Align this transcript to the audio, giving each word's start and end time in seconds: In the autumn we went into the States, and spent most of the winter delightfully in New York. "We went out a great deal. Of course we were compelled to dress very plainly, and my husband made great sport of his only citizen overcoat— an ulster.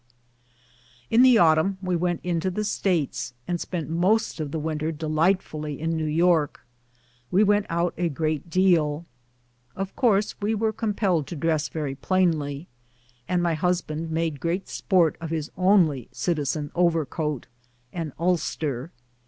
In 1.11 1.21
the 1.21 1.37
autumn 1.37 1.77
we 1.79 1.95
went 1.95 2.21
into 2.23 2.49
the 2.49 2.63
States, 2.63 3.35
and 3.47 3.61
spent 3.61 3.87
most 3.87 4.39
of 4.39 4.49
the 4.49 4.57
winter 4.57 4.91
delightfully 4.91 5.79
in 5.79 5.95
New 5.95 6.05
York. 6.07 6.65
"We 7.29 7.43
went 7.43 7.67
out 7.69 7.93
a 7.99 8.09
great 8.09 8.49
deal. 8.49 9.05
Of 9.75 9.95
course 9.95 10.33
we 10.41 10.55
were 10.55 10.73
compelled 10.73 11.27
to 11.27 11.35
dress 11.35 11.69
very 11.69 11.93
plainly, 11.93 12.67
and 13.27 13.43
my 13.43 13.53
husband 13.53 14.09
made 14.09 14.39
great 14.39 14.67
sport 14.67 15.17
of 15.21 15.29
his 15.29 15.51
only 15.55 16.07
citizen 16.11 16.71
overcoat— 16.73 17.45
an 17.93 18.11
ulster. 18.17 18.89